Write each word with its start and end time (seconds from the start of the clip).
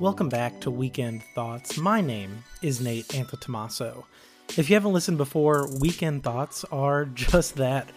Welcome 0.00 0.28
back 0.28 0.60
to 0.60 0.70
Weekend 0.70 1.24
Thoughts. 1.34 1.76
My 1.76 2.00
name 2.00 2.44
is 2.62 2.80
Nate 2.80 3.08
Anthotomaso. 3.08 4.04
If 4.56 4.70
you 4.70 4.76
haven't 4.76 4.92
listened 4.92 5.18
before, 5.18 5.66
Weekend 5.80 6.22
Thoughts 6.22 6.64
are 6.70 7.04
just 7.14 7.56
that. 7.56 7.88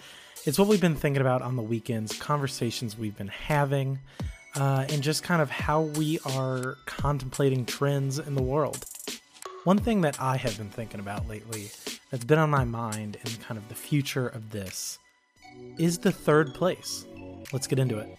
It's 0.44 0.58
what 0.58 0.68
we've 0.68 0.82
been 0.82 0.96
thinking 0.96 1.22
about 1.22 1.44
on 1.44 1.56
the 1.56 1.62
weekends, 1.62 2.18
conversations 2.18 2.98
we've 2.98 3.16
been 3.16 3.28
having, 3.28 4.00
uh, 4.56 4.86
and 4.90 5.04
just 5.04 5.22
kind 5.22 5.44
of 5.44 5.52
how 5.52 5.82
we 5.82 6.18
are 6.26 6.78
contemplating 6.88 7.68
trends 7.68 8.18
in 8.18 8.34
the 8.34 8.42
world. 8.42 8.84
One 9.64 9.78
thing 9.78 10.02
that 10.02 10.20
I 10.20 10.38
have 10.38 10.58
been 10.58 10.72
thinking 10.72 11.00
about 11.00 11.28
lately 11.28 11.70
that's 12.10 12.26
been 12.26 12.40
on 12.40 12.50
my 12.50 12.64
mind 12.64 13.18
in 13.24 13.32
kind 13.44 13.60
of 13.60 13.70
the 13.70 13.76
future 13.76 14.28
of 14.28 14.50
this 14.50 14.98
is 15.78 16.00
the 16.00 16.12
third 16.12 16.56
place. 16.56 17.06
Let's 17.54 17.68
get 17.68 17.78
into 17.78 18.00
it. 18.00 18.18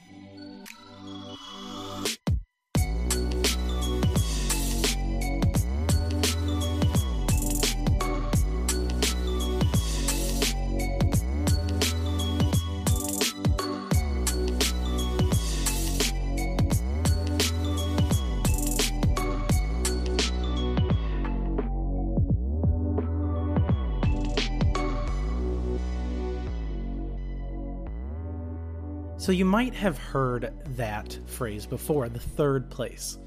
So 29.23 29.31
you 29.31 29.45
might 29.45 29.73
have 29.75 29.99
heard 29.99 30.53
that 30.75 31.17
phrase 31.27 31.65
before, 31.65 32.09
the 32.09 32.19
third 32.19 32.69
place. 32.69 33.19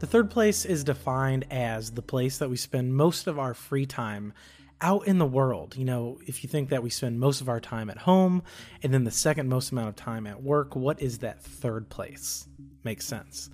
The 0.00 0.06
third 0.08 0.28
place 0.28 0.64
is 0.64 0.82
defined 0.82 1.46
as 1.52 1.92
the 1.92 2.02
place 2.02 2.38
that 2.38 2.50
we 2.50 2.56
spend 2.56 2.96
most 2.96 3.28
of 3.28 3.38
our 3.38 3.54
free 3.54 3.86
time 3.86 4.32
out 4.80 5.06
in 5.06 5.18
the 5.18 5.24
world. 5.24 5.76
You 5.76 5.84
know, 5.84 6.18
if 6.26 6.42
you 6.42 6.48
think 6.48 6.70
that 6.70 6.82
we 6.82 6.90
spend 6.90 7.20
most 7.20 7.42
of 7.42 7.48
our 7.48 7.60
time 7.60 7.90
at 7.90 7.98
home 7.98 8.42
and 8.82 8.92
then 8.92 9.04
the 9.04 9.12
second 9.12 9.48
most 9.48 9.70
amount 9.70 9.90
of 9.90 9.94
time 9.94 10.26
at 10.26 10.42
work, 10.42 10.74
what 10.74 11.00
is 11.00 11.18
that 11.18 11.40
third 11.40 11.88
place? 11.90 12.48
Makes 12.82 13.06
sense. 13.06 13.48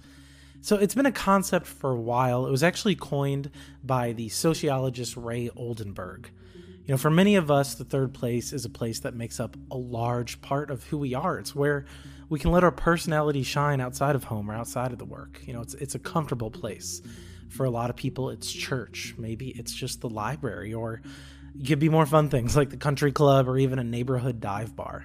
So 0.63 0.77
it's 0.77 0.95
been 0.95 1.05
a 1.05 1.13
concept 1.13 1.67
for 1.67 1.91
a 1.91 2.01
while. 2.01 2.47
It 2.47 2.51
was 2.51 2.63
actually 2.63 2.95
coined 2.95 3.51
by 3.85 4.13
the 4.13 4.31
sociologist 4.31 5.15
Ray 5.15 5.51
Oldenburg. 5.51 6.31
You 6.85 6.95
know, 6.95 6.99
for 6.99 7.11
many 7.11 7.37
of 7.37 7.49
us, 7.49 7.77
the 7.77 7.85
third 7.85 8.13
place 8.13 8.53
is 8.53 8.65
a 8.65 8.69
place 8.69 9.01
that 9.01 9.15
makes 9.15 9.39
up 9.39 9.57
a 9.71 9.77
large 9.77 10.41
part 10.43 10.69
of 10.69 10.83
who 10.85 10.99
we 10.99 11.15
are. 11.15 11.39
It's 11.39 11.55
where 11.55 11.87
we 12.29 12.41
can 12.41 12.51
let 12.51 12.65
our 12.65 12.73
personality 12.73 13.45
shine 13.45 13.81
outside 13.81 14.17
of 14.17 14.25
home 14.25 14.51
or 14.51 14.55
outside 14.55 14.91
of 14.91 14.99
the 14.99 15.05
work. 15.05 15.41
You 15.47 15.53
know, 15.53 15.61
it's 15.61 15.75
it's 15.75 15.95
a 15.95 16.01
comfortable 16.01 16.51
place. 16.51 17.01
For 17.51 17.65
a 17.67 17.71
lot 17.71 17.89
of 17.89 17.95
people, 17.95 18.31
it's 18.31 18.51
church. 18.51 19.15
Maybe 19.17 19.51
it's 19.51 19.73
just 19.73 20.01
the 20.01 20.09
library, 20.09 20.75
or 20.75 21.03
it 21.55 21.67
could 21.69 21.79
be 21.79 21.89
more 21.89 22.07
fun 22.07 22.31
things 22.31 22.57
like 22.57 22.71
the 22.71 22.77
country 22.77 23.13
club 23.13 23.49
or 23.49 23.59
even 23.59 23.79
a 23.79 23.85
neighborhood 23.85 24.41
dive 24.41 24.75
bar. 24.75 25.05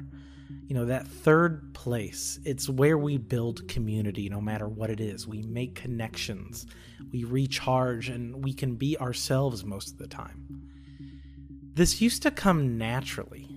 You 0.68 0.76
know, 0.76 0.86
that 0.86 1.08
third 1.08 1.76
place, 1.76 2.40
it's 2.44 2.68
where 2.68 2.98
we 2.98 3.18
build 3.18 3.68
community 3.68 4.30
no 4.30 4.42
matter 4.42 4.68
what 4.68 4.90
it 4.90 5.00
is. 5.00 5.28
We 5.28 5.44
make 5.44 5.76
connections, 5.76 6.66
we 7.12 7.24
recharge, 7.24 8.10
and 8.10 8.44
we 8.44 8.54
can 8.54 8.76
be 8.76 8.98
ourselves 8.98 9.64
most 9.64 9.92
of 9.92 9.98
the 10.00 10.08
time 10.08 10.68
this 11.78 12.02
used 12.02 12.24
to 12.24 12.32
come 12.32 12.78
naturally 12.78 13.48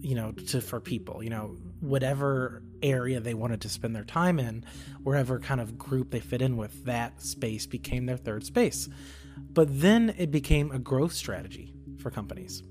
you 0.00 0.14
know 0.14 0.32
to 0.32 0.60
for 0.60 0.80
people 0.80 1.22
you 1.22 1.30
know 1.30 1.56
whatever 1.80 2.62
area 2.82 3.20
they 3.20 3.34
wanted 3.34 3.60
to 3.62 3.68
spend 3.68 3.94
their 3.94 4.04
time 4.04 4.38
in 4.38 4.64
wherever 5.02 5.38
kind 5.38 5.60
of 5.60 5.78
group 5.78 6.10
they 6.10 6.20
fit 6.20 6.42
in 6.42 6.56
with 6.56 6.84
that 6.84 7.20
space 7.20 7.66
became 7.66 8.06
their 8.06 8.16
third 8.16 8.44
space. 8.44 8.88
But 9.36 9.80
then 9.80 10.14
it 10.16 10.30
became 10.30 10.70
a 10.70 10.78
growth 10.78 11.12
strategy 11.12 11.74
for 11.98 12.10
companies. 12.10 12.62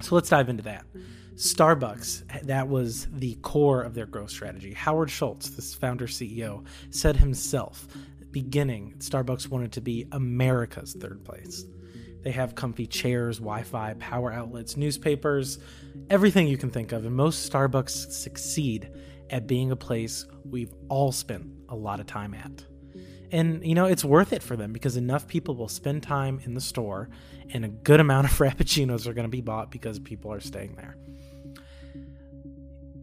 So 0.00 0.14
let's 0.14 0.30
dive 0.30 0.48
into 0.48 0.62
that. 0.64 0.86
Starbucks 1.34 2.46
that 2.46 2.68
was 2.68 3.08
the 3.10 3.34
core 3.36 3.82
of 3.82 3.94
their 3.94 4.06
growth 4.06 4.30
strategy. 4.30 4.72
Howard 4.74 5.10
schultz 5.10 5.50
this 5.50 5.74
founder 5.74 6.06
ceo 6.06 6.64
said 6.90 7.16
himself 7.16 7.86
beginning 8.30 8.94
starbucks 8.98 9.48
wanted 9.48 9.72
to 9.72 9.82
be 9.82 10.06
america's 10.12 10.94
third 10.94 11.22
place 11.22 11.66
they 12.22 12.30
have 12.30 12.54
comfy 12.54 12.86
chairs, 12.86 13.38
Wi 13.38 13.62
Fi, 13.62 13.94
power 13.94 14.32
outlets, 14.32 14.76
newspapers, 14.76 15.58
everything 16.08 16.46
you 16.46 16.56
can 16.56 16.70
think 16.70 16.92
of. 16.92 17.04
And 17.04 17.14
most 17.14 17.50
Starbucks 17.50 18.12
succeed 18.12 18.90
at 19.30 19.46
being 19.46 19.70
a 19.70 19.76
place 19.76 20.26
we've 20.44 20.72
all 20.88 21.10
spent 21.10 21.46
a 21.68 21.74
lot 21.74 22.00
of 22.00 22.06
time 22.06 22.34
at. 22.34 22.64
And, 23.32 23.66
you 23.66 23.74
know, 23.74 23.86
it's 23.86 24.04
worth 24.04 24.32
it 24.32 24.42
for 24.42 24.56
them 24.56 24.72
because 24.72 24.96
enough 24.96 25.26
people 25.26 25.56
will 25.56 25.68
spend 25.68 26.02
time 26.02 26.40
in 26.44 26.54
the 26.54 26.60
store 26.60 27.08
and 27.50 27.64
a 27.64 27.68
good 27.68 27.98
amount 27.98 28.30
of 28.30 28.32
Frappuccinos 28.38 29.06
are 29.06 29.14
going 29.14 29.24
to 29.24 29.30
be 29.30 29.40
bought 29.40 29.70
because 29.70 29.98
people 29.98 30.32
are 30.32 30.40
staying 30.40 30.76
there. 30.76 30.96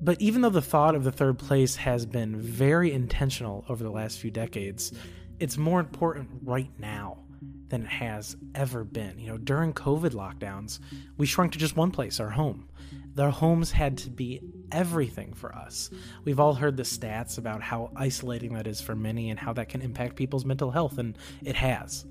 But 0.01 0.21
even 0.21 0.41
though 0.41 0.49
the 0.49 0.61
thought 0.61 0.95
of 0.95 1.03
the 1.03 1.11
third 1.11 1.39
place 1.39 1.75
has 1.75 2.05
been 2.05 2.39
very 2.39 2.93
intentional 2.93 3.65
over 3.67 3.83
the 3.83 3.89
last 3.89 4.19
few 4.19 4.31
decades, 4.31 4.93
it's 5.39 5.57
more 5.57 5.79
important 5.79 6.29
right 6.43 6.69
now 6.77 7.23
than 7.69 7.83
it 7.83 7.89
has 7.89 8.35
ever 8.55 8.83
been. 8.83 9.19
You 9.19 9.27
know, 9.27 9.37
during 9.37 9.73
COVID 9.73 10.11
lockdowns, 10.11 10.79
we 11.17 11.25
shrunk 11.25 11.53
to 11.53 11.59
just 11.59 11.75
one 11.75 11.91
place, 11.91 12.19
our 12.19 12.31
home. 12.31 12.69
Their 13.13 13.29
homes 13.29 13.71
had 13.71 13.97
to 13.99 14.09
be 14.09 14.41
everything 14.71 15.33
for 15.33 15.53
us. 15.53 15.89
We've 16.23 16.39
all 16.39 16.53
heard 16.53 16.77
the 16.77 16.83
stats 16.83 17.37
about 17.37 17.61
how 17.61 17.91
isolating 17.95 18.53
that 18.53 18.67
is 18.67 18.81
for 18.81 18.95
many 18.95 19.29
and 19.29 19.39
how 19.39 19.53
that 19.53 19.69
can 19.69 19.81
impact 19.81 20.15
people's 20.15 20.45
mental 20.45 20.71
health, 20.71 20.97
and 20.97 21.17
it 21.43 21.55
has. 21.55 22.05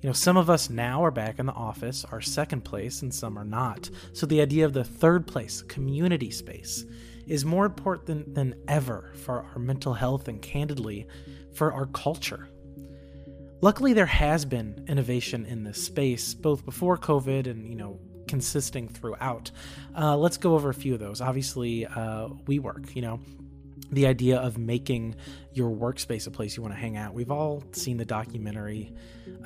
You 0.00 0.08
know, 0.08 0.12
some 0.12 0.36
of 0.36 0.50
us 0.50 0.68
now 0.68 1.02
are 1.02 1.10
back 1.10 1.38
in 1.38 1.46
the 1.46 1.52
office, 1.52 2.04
our 2.12 2.20
second 2.20 2.62
place, 2.62 3.02
and 3.02 3.12
some 3.12 3.38
are 3.38 3.44
not. 3.44 3.88
So 4.12 4.26
the 4.26 4.42
idea 4.42 4.66
of 4.66 4.74
the 4.74 4.84
third 4.84 5.26
place, 5.26 5.62
community 5.62 6.30
space, 6.30 6.84
is 7.26 7.44
more 7.44 7.64
important 7.64 8.06
than, 8.06 8.34
than 8.34 8.54
ever 8.68 9.12
for 9.14 9.46
our 9.52 9.58
mental 9.58 9.94
health 9.94 10.28
and 10.28 10.42
candidly 10.42 11.06
for 11.54 11.72
our 11.72 11.86
culture. 11.86 12.48
Luckily, 13.64 13.94
there 13.94 14.04
has 14.04 14.44
been 14.44 14.84
innovation 14.88 15.46
in 15.46 15.64
this 15.64 15.82
space, 15.82 16.34
both 16.34 16.66
before 16.66 16.98
COVID 16.98 17.46
and, 17.46 17.66
you 17.66 17.76
know, 17.76 17.98
consisting 18.28 18.88
throughout. 18.90 19.50
Uh, 19.96 20.18
let's 20.18 20.36
go 20.36 20.54
over 20.54 20.68
a 20.68 20.74
few 20.74 20.92
of 20.92 21.00
those. 21.00 21.22
Obviously, 21.22 21.86
uh, 21.86 22.28
WeWork, 22.44 22.94
you 22.94 23.00
know, 23.00 23.20
the 23.90 24.06
idea 24.06 24.36
of 24.36 24.58
making 24.58 25.14
your 25.54 25.70
workspace 25.70 26.26
a 26.26 26.30
place 26.30 26.58
you 26.58 26.62
want 26.62 26.74
to 26.74 26.78
hang 26.78 26.98
out. 26.98 27.14
We've 27.14 27.30
all 27.30 27.64
seen 27.72 27.96
the 27.96 28.04
documentary. 28.04 28.92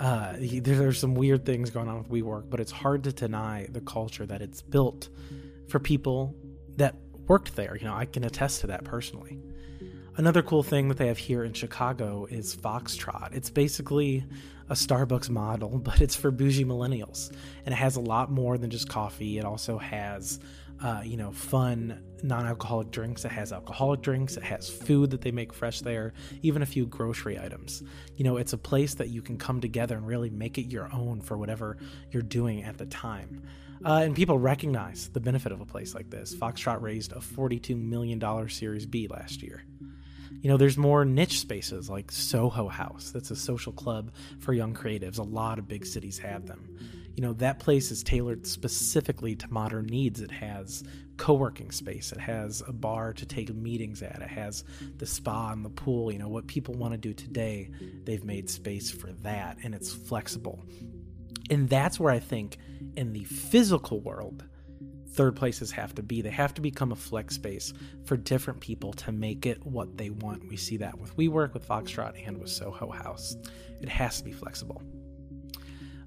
Uh, 0.01 0.33
there's 0.37 0.99
some 0.99 1.15
weird 1.15 1.47
things 1.47 1.71
going 1.71 1.87
on 1.87 1.99
with 1.99 2.09
WeWork, 2.09 2.51
but 2.51 2.59
it's 2.59 2.73
hard 2.73 3.05
to 3.05 3.13
deny 3.13 3.69
the 3.71 3.83
culture 3.83 4.27
that 4.27 4.43
it's 4.43 4.63
built 4.63 5.11
for 5.69 5.79
people 5.79 6.35
that 6.77 6.97
worked 7.29 7.55
there. 7.55 7.77
You 7.77 7.87
know, 7.87 7.95
I 7.95 8.05
can 8.05 8.25
attest 8.25 8.63
to 8.63 8.67
that 8.67 8.83
personally. 8.83 9.39
Another 10.19 10.43
cool 10.43 10.65
thing 10.65 10.89
that 10.89 10.99
they 10.99 11.07
have 11.07 11.17
here 11.17 11.45
in 11.45 11.53
Chicago 11.53 12.27
is 12.29 12.57
Foxtrot. 12.57 13.33
It's 13.35 13.51
basically 13.51 14.25
a 14.69 14.75
Starbucks 14.75 15.31
model, 15.31 15.79
but 15.79 16.01
it's 16.01 16.17
for 16.17 16.33
bougie 16.33 16.65
millennials. 16.65 17.31
And 17.65 17.73
it 17.73 17.77
has 17.77 17.95
a 17.95 18.01
lot 18.01 18.29
more 18.29 18.59
than 18.59 18.69
just 18.69 18.89
coffee. 18.89 19.39
It 19.39 19.45
also 19.45 19.79
has, 19.79 20.41
uh, 20.83 21.03
you 21.05 21.17
know, 21.17 21.31
fun 21.31 22.03
non 22.25 22.47
alcoholic 22.47 22.91
drinks. 22.91 23.25
It 23.25 23.31
has 23.31 23.53
alcoholic 23.53 24.03
drinks. 24.03 24.37
It 24.37 24.43
has 24.43 24.69
food 24.69 25.11
that 25.11 25.21
they 25.21 25.31
make 25.31 25.53
fresh 25.53 25.83
there, 25.83 26.15
even 26.43 26.63
a 26.63 26.67
few 26.67 26.87
grocery 26.87 27.39
items. 27.39 27.85
You 28.17 28.25
know, 28.25 28.39
it's 28.39 28.53
a 28.53 28.59
place 28.59 28.95
that 28.95 29.11
you 29.11 29.23
can 29.23 29.39
come 29.39 29.61
together 29.61 29.97
and 29.97 30.05
really 30.05 30.31
make 30.31 30.59
it 30.59 30.67
your 30.67 30.93
own 30.93 31.21
for 31.21 31.39
whatever 31.39 31.79
you're 32.11 32.23
doing 32.23 32.65
at 32.65 32.77
the 32.77 32.87
time. 32.87 33.45
Uh, 33.85 34.01
and 34.03 34.17
people 34.17 34.37
recognize 34.37 35.11
the 35.11 35.21
benefit 35.21 35.53
of 35.53 35.61
a 35.61 35.65
place 35.65 35.95
like 35.95 36.11
this. 36.11 36.35
Foxtrot 36.35 36.83
raised 36.83 37.13
a 37.13 37.21
$42 37.21 37.81
million 37.81 38.49
Series 38.49 38.85
B 38.85 39.07
last 39.07 39.45
year. 39.45 39.63
You 40.41 40.49
know, 40.49 40.57
there's 40.57 40.79
more 40.79 41.05
niche 41.05 41.41
spaces 41.41 41.91
like 41.91 42.13
Soho 42.13 42.69
House. 42.69 43.11
That's 43.11 43.31
a 43.31 43.37
social 43.37 43.73
club 43.73 44.13
for 44.39 44.53
young 44.53 44.75
creatives. 44.75 45.19
A 45.19 45.23
lot 45.23 45.59
of 45.59 45.67
big 45.67 45.85
cities 45.85 46.19
have 46.19 46.47
them. 46.47 46.77
You 47.17 47.23
know, 47.23 47.33
that 47.35 47.59
place 47.59 47.91
is 47.91 48.05
tailored 48.05 48.47
specifically 48.47 49.35
to 49.35 49.53
modern 49.53 49.87
needs. 49.87 50.21
It 50.21 50.31
has 50.31 50.85
co-working 51.17 51.73
space. 51.73 52.13
It 52.13 52.21
has 52.21 52.63
a 52.69 52.73
bar 52.73 53.13
to 53.15 53.27
take 53.27 53.53
meetings 53.53 54.03
at. 54.03 54.23
It 54.23 54.29
has 54.29 54.63
the 54.97 55.07
spa 55.07 55.51
and 55.51 55.65
the 55.65 55.71
pool. 55.71 56.13
You 56.13 56.21
know, 56.21 56.29
what 56.29 56.47
people 56.47 56.75
want 56.75 56.93
to 56.93 56.99
do 56.99 57.13
today, 57.13 57.71
they've 58.05 58.25
made 58.25 58.49
space 58.49 58.91
for 58.91 59.13
that 59.25 59.59
and 59.65 59.75
it's 59.75 59.93
flexible. 59.93 60.65
And 61.51 61.69
that's 61.69 61.99
where 61.99 62.13
I 62.13 62.21
think 62.21 62.59
in 62.97 63.13
the 63.13 63.25
physical 63.25 64.01
world, 64.01 64.45
third 65.19 65.35
places 65.35 65.73
have 65.73 65.93
to 65.97 66.03
be. 66.03 66.23
They 66.23 66.31
have 66.31 66.55
to 66.55 66.61
become 66.61 66.93
a 66.93 66.95
flex 66.97 67.35
space 67.35 67.75
for 68.05 68.17
different 68.17 68.61
people 68.61 68.93
to 68.93 69.11
make 69.11 69.47
it 69.47 69.67
what 69.67 69.99
they 69.99 70.11
want. 70.11 70.49
We 70.49 70.57
see 70.57 70.77
that 70.77 70.97
with 70.97 71.17
WeWork, 71.17 71.55
with 71.55 71.67
Foxtrot, 71.67 72.25
and 72.25 72.39
with 72.39 72.51
Soho 72.51 72.89
House. 72.89 73.37
It 73.81 73.89
has 73.89 74.19
to 74.19 74.25
be 74.25 74.31
flexible. 74.31 74.81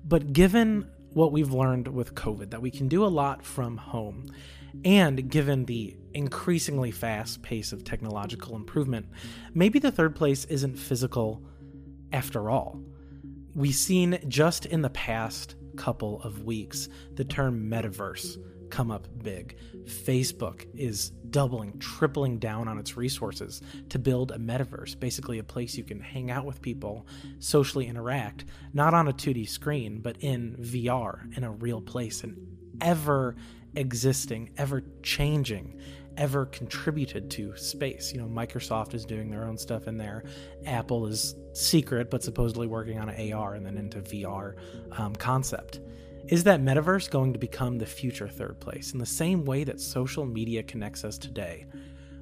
But 0.05 0.31
given 0.31 0.87
what 1.09 1.33
we've 1.33 1.51
learned 1.51 1.89
with 1.89 2.15
COVID, 2.15 2.51
that 2.51 2.61
we 2.61 2.71
can 2.71 2.87
do 2.87 3.03
a 3.03 3.07
lot 3.07 3.43
from 3.43 3.75
home, 3.75 4.27
and 4.85 5.29
given 5.29 5.65
the 5.65 5.97
increasingly 6.13 6.91
fast 6.91 7.41
pace 7.41 7.73
of 7.73 7.83
technological 7.83 8.55
improvement, 8.55 9.07
maybe 9.53 9.77
the 9.77 9.91
third 9.91 10.15
place 10.15 10.45
isn't 10.45 10.79
physical 10.79 11.43
after 12.13 12.49
all. 12.49 12.81
We've 13.55 13.75
seen 13.75 14.19
just 14.29 14.65
in 14.67 14.81
the 14.81 14.89
past 14.89 15.55
couple 15.75 16.21
of 16.21 16.45
weeks 16.45 16.87
the 17.15 17.25
term 17.25 17.69
metaverse 17.69 18.37
come 18.71 18.89
up 18.89 19.07
big. 19.21 19.57
Facebook 19.85 20.65
is 20.73 21.09
doubling, 21.29 21.77
tripling 21.79 22.39
down 22.39 22.67
on 22.67 22.77
its 22.77 22.97
resources 22.97 23.61
to 23.89 23.99
build 23.99 24.31
a 24.31 24.37
metaverse, 24.37 24.99
basically 24.99 25.39
a 25.39 25.43
place 25.43 25.77
you 25.77 25.83
can 25.83 25.99
hang 25.99 26.31
out 26.31 26.45
with 26.45 26.61
people, 26.61 27.05
socially 27.39 27.87
interact, 27.87 28.45
not 28.73 28.93
on 28.93 29.07
a 29.07 29.13
2D 29.13 29.47
screen, 29.47 29.99
but 29.99 30.17
in 30.21 30.55
VR, 30.59 31.35
in 31.37 31.43
a 31.43 31.51
real 31.51 31.81
place, 31.81 32.23
an 32.23 32.35
ever 32.79 33.35
existing, 33.75 34.49
ever 34.57 34.83
changing, 35.03 35.79
ever 36.17 36.45
contributed 36.47 37.29
to 37.31 37.55
space. 37.55 38.11
You 38.13 38.21
know, 38.21 38.27
Microsoft 38.27 38.93
is 38.93 39.05
doing 39.05 39.29
their 39.29 39.45
own 39.45 39.57
stuff 39.57 39.87
in 39.87 39.97
there. 39.97 40.23
Apple 40.65 41.07
is 41.07 41.35
secret, 41.53 42.09
but 42.09 42.23
supposedly 42.23 42.67
working 42.67 42.99
on 42.99 43.09
an 43.09 43.33
AR 43.33 43.55
and 43.55 43.65
then 43.65 43.77
into 43.77 43.99
VR 44.01 44.55
um, 44.97 45.15
concept. 45.15 45.79
Is 46.27 46.43
that 46.45 46.61
metaverse 46.61 47.09
going 47.09 47.33
to 47.33 47.39
become 47.39 47.77
the 47.77 47.85
future 47.85 48.27
third 48.27 48.59
place? 48.59 48.93
In 48.93 48.99
the 48.99 49.05
same 49.05 49.43
way 49.43 49.63
that 49.63 49.81
social 49.81 50.25
media 50.25 50.63
connects 50.63 51.03
us 51.03 51.17
today, 51.17 51.65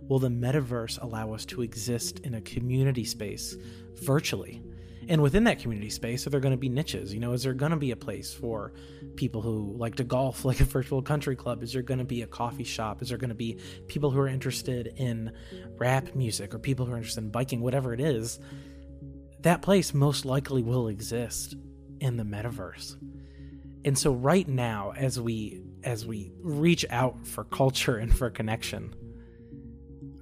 will 0.08 0.20
the 0.20 0.30
metaverse 0.30 1.02
allow 1.02 1.34
us 1.34 1.46
to 1.46 1.62
exist 1.62 2.20
in 2.20 2.36
a 2.36 2.42
community 2.42 3.04
space 3.04 3.56
virtually? 3.96 4.64
And 5.10 5.22
within 5.22 5.44
that 5.46 5.60
community 5.60 5.90
space, 5.90 6.26
are 6.26 6.30
there 6.30 6.40
going 6.40 6.54
to 6.54 6.58
be 6.58 6.70
niches? 6.70 7.14
You 7.14 7.20
know, 7.20 7.34
is 7.34 7.44
there 7.44 7.54
going 7.54 7.72
to 7.72 7.78
be 7.78 7.92
a 7.92 7.96
place 7.96 8.34
for 8.34 8.74
people 9.16 9.42
who 9.42 9.76
like 9.76 9.96
to 9.96 10.04
golf, 10.04 10.46
like 10.46 10.60
a 10.60 10.66
virtual 10.66 11.02
country 11.02 11.36
club? 11.36 11.62
Is 11.62 11.74
there 11.74 11.82
going 11.82 11.98
to 11.98 12.06
be 12.06 12.22
a 12.22 12.28
coffee 12.28 12.64
shop? 12.64 13.02
Is 13.02 13.10
there 13.10 13.18
going 13.18 13.30
to 13.30 13.36
be 13.36 13.60
people 13.88 14.12
who 14.12 14.20
are 14.20 14.28
interested 14.28 14.94
in 14.98 15.32
rap 15.78 16.16
music 16.16 16.54
or 16.54 16.60
people 16.60 16.86
who 16.86 16.94
are 16.94 16.98
interested 16.98 17.24
in 17.24 17.32
biking, 17.32 17.62
whatever 17.62 17.94
it 17.94 18.00
is? 18.00 18.40
That 19.42 19.62
place 19.62 19.94
most 19.94 20.26
likely 20.26 20.64
will 20.64 20.88
exist 20.88 21.56
in 22.00 22.18
the 22.18 22.24
metaverse. 22.24 22.96
And 23.86 23.98
so 23.98 24.12
right 24.12 24.48
now 24.48 24.94
as 24.96 25.20
we 25.20 25.62
as 25.84 26.06
we 26.06 26.32
reach 26.42 26.86
out 26.90 27.26
for 27.26 27.46
culture 27.46 27.98
and 27.98 28.16
for 28.16 28.30
connection, 28.30 28.94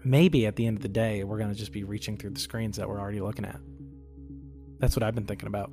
maybe 0.04 0.46
at 0.46 0.56
the 0.56 0.68
end 0.68 0.78
of 0.78 0.84
the 0.84 0.90
day 0.90 1.24
we're 1.24 1.40
going 1.40 1.50
to 1.52 1.56
just 1.58 1.72
be 1.72 1.84
reaching 1.84 2.18
through 2.18 2.32
the 2.32 2.40
screens 2.40 2.78
that 2.78 2.88
we're 2.88 3.00
already 3.00 3.20
looking 3.20 3.46
at. 3.46 3.60
That's 4.80 4.96
what 4.96 5.04
I've 5.04 5.16
been 5.16 5.26
thinking 5.26 5.48
about. 5.48 5.72